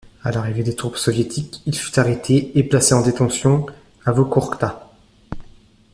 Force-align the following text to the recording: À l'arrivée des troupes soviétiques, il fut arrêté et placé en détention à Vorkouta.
À 0.23 0.31
l'arrivée 0.31 0.63
des 0.63 0.73
troupes 0.75 0.97
soviétiques, 0.97 1.61
il 1.67 1.77
fut 1.77 1.99
arrêté 1.99 2.57
et 2.57 2.63
placé 2.63 2.95
en 2.95 3.03
détention 3.03 3.67
à 4.03 4.11
Vorkouta. 4.11 4.89